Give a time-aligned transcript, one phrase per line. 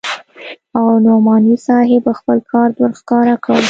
[0.77, 3.55] او نعماني صاحب خپل کارت ورښکاره کړ.